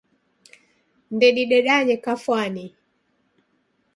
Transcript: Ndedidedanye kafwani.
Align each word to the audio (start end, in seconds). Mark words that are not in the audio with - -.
Ndedidedanye 1.15 1.95
kafwani. 2.05 2.65